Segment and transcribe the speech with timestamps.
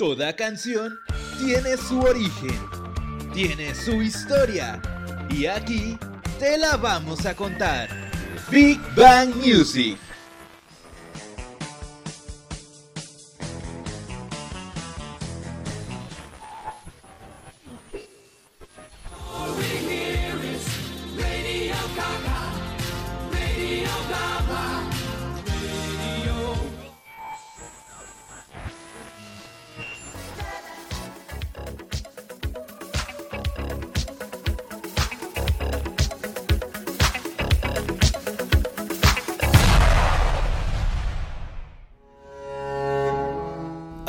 [0.00, 0.98] Toda canción
[1.38, 2.58] tiene su origen,
[3.34, 4.80] tiene su historia
[5.28, 5.98] y aquí
[6.38, 7.90] te la vamos a contar.
[8.50, 9.98] Big Bang Music.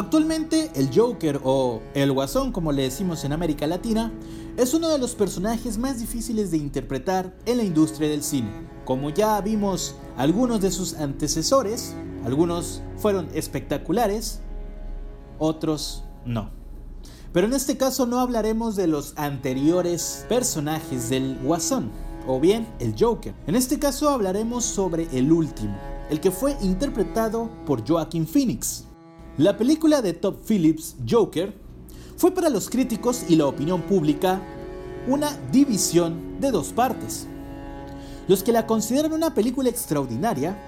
[0.00, 4.10] Actualmente el Joker o el Guasón como le decimos en América Latina
[4.56, 8.50] es uno de los personajes más difíciles de interpretar en la industria del cine.
[8.86, 14.40] Como ya vimos algunos de sus antecesores, algunos fueron espectaculares,
[15.38, 16.48] otros no.
[17.34, 21.90] Pero en este caso no hablaremos de los anteriores personajes del Guasón,
[22.26, 23.34] o bien el Joker.
[23.46, 25.76] En este caso hablaremos sobre el último,
[26.08, 28.86] el que fue interpretado por Joaquin Phoenix.
[29.40, 31.54] La película de Top Phillips, Joker,
[32.18, 34.42] fue para los críticos y la opinión pública
[35.08, 37.26] una división de dos partes.
[38.28, 40.58] Los que la consideran una película extraordinaria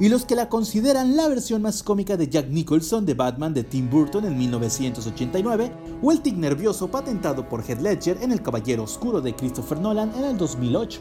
[0.00, 3.64] y los que la consideran la versión más cómica de Jack Nicholson de Batman de
[3.64, 8.84] Tim Burton en 1989 o el tic nervioso patentado por Heath Ledger en El Caballero
[8.84, 11.00] Oscuro de Christopher Nolan en el 2008.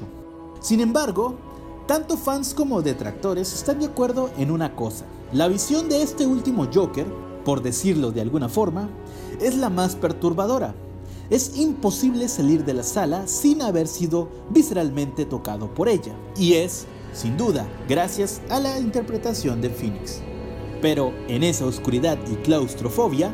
[0.59, 1.37] Sin embargo,
[1.87, 5.05] tanto fans como detractores están de acuerdo en una cosa.
[5.33, 7.05] La visión de este último Joker,
[7.43, 8.89] por decirlo de alguna forma,
[9.41, 10.73] es la más perturbadora.
[11.29, 16.13] Es imposible salir de la sala sin haber sido visceralmente tocado por ella.
[16.37, 20.21] Y es, sin duda, gracias a la interpretación de Phoenix.
[20.81, 23.33] Pero en esa oscuridad y claustrofobia,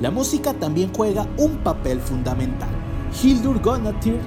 [0.00, 2.70] la música también juega un papel fundamental.
[3.22, 4.18] Hildur Guðnadóttir,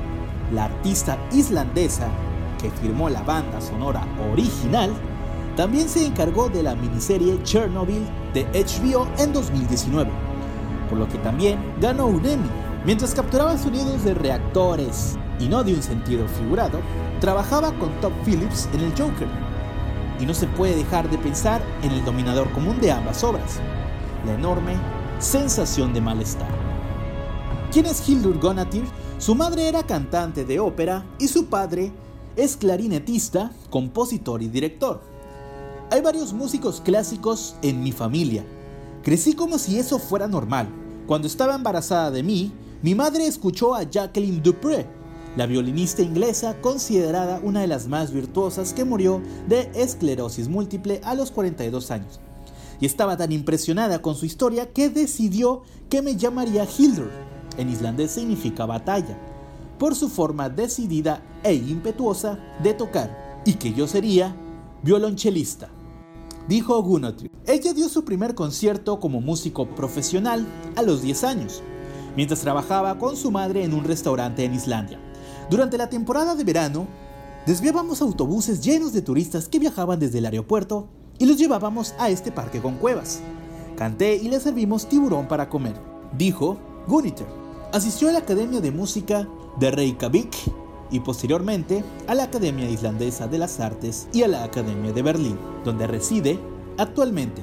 [0.54, 2.10] la artista islandesa
[2.62, 4.92] que firmó la banda sonora original,
[5.56, 10.10] también se encargó de la miniserie Chernobyl de HBO en 2019,
[10.90, 12.50] por lo que también ganó un Emmy.
[12.86, 16.80] Mientras capturaba sonidos de reactores y no de un sentido figurado,
[17.20, 19.28] trabajaba con Top Phillips en el Joker.
[20.20, 23.60] Y no se puede dejar de pensar en el dominador común de ambas obras,
[24.26, 24.76] la enorme
[25.20, 26.50] sensación de malestar.
[27.72, 28.84] ¿Quién es Hildur Guðnadóttir?
[29.18, 31.92] Su madre era cantante de ópera y su padre
[32.36, 35.02] es clarinetista, compositor y director.
[35.90, 38.46] Hay varios músicos clásicos en mi familia.
[39.04, 40.70] Crecí como si eso fuera normal.
[41.08, 44.88] Cuando estaba embarazada de mí, mi madre escuchó a Jacqueline Dupré,
[45.36, 51.16] la violinista inglesa considerada una de las más virtuosas que murió de esclerosis múltiple a
[51.16, 52.20] los 42 años.
[52.80, 57.12] Y estaba tan impresionada con su historia que decidió que me llamaría Hildur.
[57.58, 59.18] En islandés significa batalla
[59.82, 64.36] por su forma decidida e impetuosa de tocar, y que yo sería
[64.84, 65.70] violonchelista.
[66.48, 67.32] Dijo Gunnotri.
[67.48, 71.64] Ella dio su primer concierto como músico profesional a los 10 años,
[72.16, 75.00] mientras trabajaba con su madre en un restaurante en Islandia.
[75.50, 76.86] Durante la temporada de verano,
[77.48, 82.32] desviábamos autobuses llenos de turistas que viajaban desde el aeropuerto y los llevábamos a este
[82.32, 83.20] parque con cuevas.
[83.76, 85.74] Canté y le servimos tiburón para comer,
[86.16, 87.26] dijo Guniter.
[87.74, 89.28] Asistió a la Academia de Música
[89.60, 90.36] de Reykjavik
[90.92, 95.38] y posteriormente a la Academia Islandesa de las Artes y a la Academia de Berlín,
[95.64, 96.40] donde reside
[96.78, 97.42] actualmente.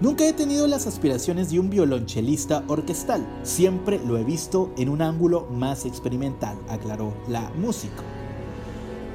[0.00, 5.02] Nunca he tenido las aspiraciones de un violonchelista orquestal, siempre lo he visto en un
[5.02, 8.02] ángulo más experimental, aclaró la música.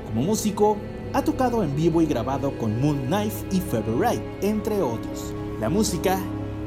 [0.05, 0.77] Como músico,
[1.13, 5.33] ha tocado en vivo y grabado con Moon Knife y Feather entre otros.
[5.59, 6.19] La música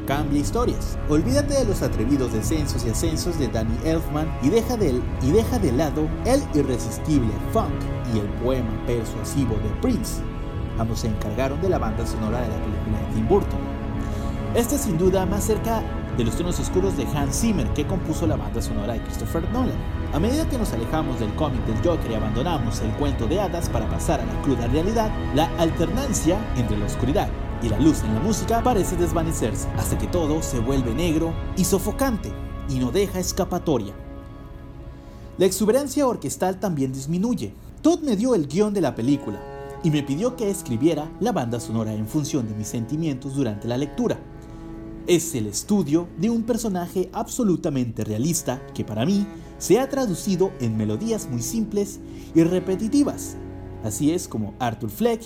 [0.08, 0.98] cambia historias.
[1.10, 6.42] Olvídate de los atrevidos descensos y ascensos de Danny Elfman y deja de, lado el
[6.54, 7.74] irresistible funk
[8.14, 10.22] y el poema persuasivo de Prince.
[10.78, 13.60] Ambos se encargaron de la banda sonora de la película de Tim Burton.
[14.54, 15.82] Este sin duda más cerca
[16.16, 19.76] de los tonos oscuros de Hans Zimmer que compuso la banda sonora de Christopher Nolan.
[20.14, 23.68] A medida que nos alejamos del cómic del Joker y abandonamos el cuento de hadas
[23.68, 27.28] para pasar a la cruda realidad, la alternancia entre la oscuridad
[27.62, 31.64] y la luz en la música parece desvanecerse hasta que todo se vuelve negro y
[31.64, 32.32] sofocante
[32.68, 33.94] y no deja escapatoria.
[35.38, 37.54] La exuberancia orquestal también disminuye.
[37.82, 39.40] Todd me dio el guion de la película
[39.82, 43.78] y me pidió que escribiera la banda sonora en función de mis sentimientos durante la
[43.78, 44.18] lectura.
[45.06, 49.26] Es el estudio de un personaje absolutamente realista que para mí
[49.58, 52.00] se ha traducido en melodías muy simples
[52.34, 53.36] y repetitivas.
[53.84, 55.22] Así es como Arthur Fleck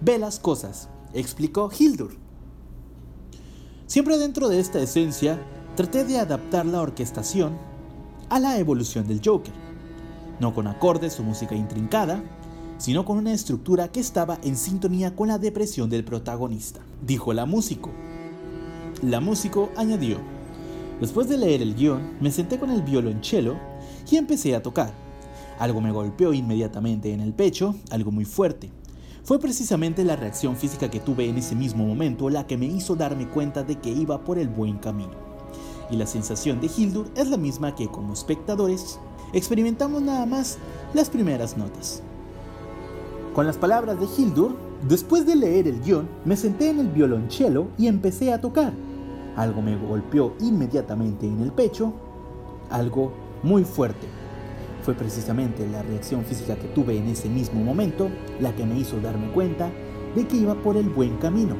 [0.00, 2.16] ve las cosas explicó Hildur.
[3.86, 5.38] Siempre dentro de esta esencia
[5.76, 7.56] traté de adaptar la orquestación
[8.30, 9.52] a la evolución del Joker,
[10.40, 12.22] no con acordes o música intrincada,
[12.78, 17.46] sino con una estructura que estaba en sintonía con la depresión del protagonista, dijo la
[17.46, 17.90] músico.
[19.02, 20.18] La músico añadió,
[21.00, 23.56] después de leer el guion, me senté con el violonchelo
[24.10, 24.92] y empecé a tocar.
[25.58, 28.70] Algo me golpeó inmediatamente en el pecho, algo muy fuerte.
[29.24, 32.96] Fue precisamente la reacción física que tuve en ese mismo momento la que me hizo
[32.96, 35.12] darme cuenta de que iba por el buen camino.
[35.90, 38.98] Y la sensación de Hildur es la misma que como espectadores
[39.32, 40.58] experimentamos nada más
[40.92, 42.02] las primeras notas.
[43.32, 44.56] Con las palabras de Hildur,
[44.88, 48.72] después de leer el guion, me senté en el violonchelo y empecé a tocar.
[49.36, 51.92] Algo me golpeó inmediatamente en el pecho,
[52.70, 53.12] algo
[53.44, 54.21] muy fuerte.
[54.82, 59.00] Fue precisamente la reacción física que tuve en ese mismo momento la que me hizo
[59.00, 59.70] darme cuenta
[60.14, 61.56] de que iba por el buen camino.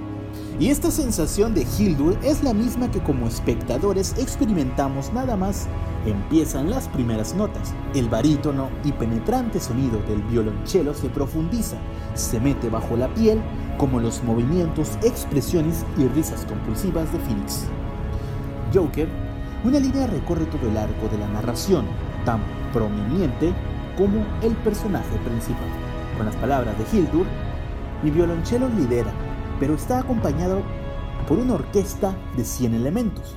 [0.59, 5.67] Y esta sensación de Hildur es la misma que como espectadores experimentamos nada más
[6.07, 7.75] empiezan las primeras notas.
[7.95, 11.77] El barítono y penetrante sonido del violonchelo se profundiza,
[12.15, 13.41] se mete bajo la piel
[13.79, 17.67] como los movimientos, expresiones y risas compulsivas de Phoenix.
[18.75, 19.09] Joker,
[19.65, 21.87] una línea recorre todo el arco de la narración,
[22.25, 22.41] tan
[22.73, 23.53] prominente
[23.97, 25.69] como el personaje principal.
[26.17, 27.27] Con las palabras de Hildur,
[28.03, 29.13] mi violonchelo lidera,
[29.61, 30.63] pero está acompañado
[31.29, 33.37] por una orquesta de 100 elementos.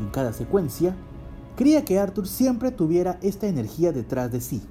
[0.00, 0.94] En cada secuencia,
[1.56, 4.62] quería que Arthur siempre tuviera esta energía detrás de sí.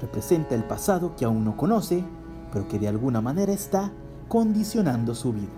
[0.00, 2.04] Representa el pasado que aún no conoce,
[2.52, 3.92] pero que de alguna manera está
[4.28, 5.52] condicionando su vida.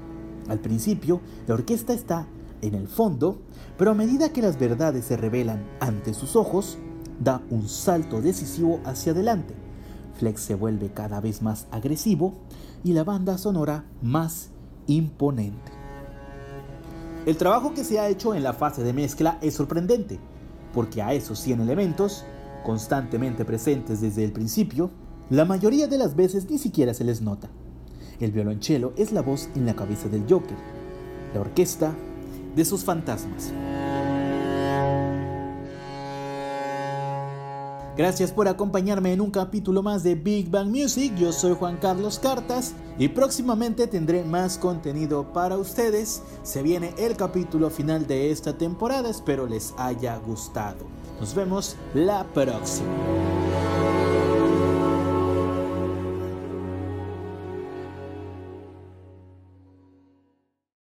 [0.49, 2.27] Al principio, la orquesta está
[2.63, 3.39] en el fondo,
[3.77, 6.79] pero a medida que las verdades se revelan ante sus ojos,
[7.21, 9.55] da un salto decisivo hacia adelante.
[10.19, 12.35] Flex se vuelve cada vez más agresivo
[12.85, 14.51] y la banda sonora más
[14.87, 15.73] imponente.
[17.27, 20.19] El trabajo que se ha hecho en la fase de mezcla es sorprendente,
[20.73, 22.25] porque a esos 100 elementos,
[22.65, 24.91] constantemente presentes desde el principio,
[25.31, 27.49] la mayoría de las veces ni siquiera se les nota.
[28.19, 30.57] El violonchelo es la voz en la cabeza del Joker,
[31.35, 31.93] la orquesta
[32.57, 33.53] de sus fantasmas.
[37.99, 41.13] Gracias por acompañarme en un capítulo más de Big Bang Music.
[41.17, 46.23] Yo soy Juan Carlos Cartas y próximamente tendré más contenido para ustedes.
[46.45, 49.11] Se viene el capítulo final de esta temporada.
[49.11, 50.87] Espero les haya gustado.
[51.19, 52.87] Nos vemos la próxima.